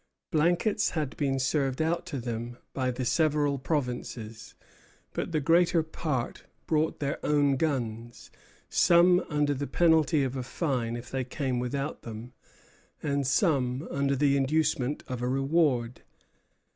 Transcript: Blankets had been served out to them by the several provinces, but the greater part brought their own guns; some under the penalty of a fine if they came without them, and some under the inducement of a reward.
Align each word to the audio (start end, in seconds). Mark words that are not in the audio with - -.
Blankets 0.31 0.89
had 0.89 1.15
been 1.15 1.37
served 1.37 1.79
out 1.79 2.07
to 2.07 2.19
them 2.19 2.57
by 2.73 2.89
the 2.89 3.05
several 3.05 3.59
provinces, 3.59 4.55
but 5.13 5.31
the 5.31 5.39
greater 5.39 5.83
part 5.83 6.45
brought 6.65 6.99
their 6.99 7.23
own 7.23 7.55
guns; 7.55 8.31
some 8.67 9.19
under 9.29 9.53
the 9.53 9.67
penalty 9.67 10.23
of 10.23 10.35
a 10.35 10.41
fine 10.41 10.95
if 10.95 11.11
they 11.11 11.23
came 11.23 11.59
without 11.59 12.01
them, 12.01 12.33
and 13.03 13.27
some 13.27 13.87
under 13.91 14.15
the 14.15 14.35
inducement 14.35 15.03
of 15.07 15.21
a 15.21 15.27
reward. 15.27 16.01